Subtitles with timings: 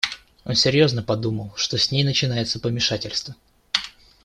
[0.45, 3.35] Он серьезно подумал, что с ней начинается помешательство.